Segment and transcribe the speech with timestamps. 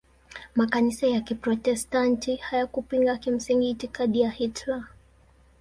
[0.55, 4.85] Makanisa ya Kiprotestanti hayakupinga kimsingi itikadi ya Hitler.